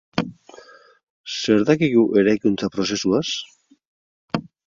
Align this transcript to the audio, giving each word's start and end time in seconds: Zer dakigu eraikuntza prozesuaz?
Zer 1.41 1.65
dakigu 1.67 2.05
eraikuntza 2.23 2.71
prozesuaz? 2.79 3.29